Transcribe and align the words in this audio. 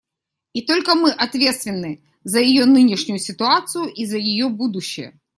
И 0.53 0.63
только 0.63 0.95
мы 0.95 1.11
ответственны 1.11 2.03
за 2.23 2.39
ее 2.39 2.65
нынешнюю 2.65 3.19
ситуацию 3.19 3.85
и 3.93 4.07
за 4.07 4.17
ее 4.17 4.49
будущее. 4.49 5.19